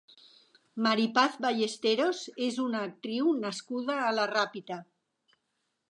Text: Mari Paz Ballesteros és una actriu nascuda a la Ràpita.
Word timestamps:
Mari 0.85 1.03
Paz 1.17 1.35
Ballesteros 1.45 2.23
és 2.47 2.59
una 2.65 2.81
actriu 2.89 3.31
nascuda 3.45 4.03
a 4.09 4.13
la 4.21 4.29
Ràpita. 4.37 4.85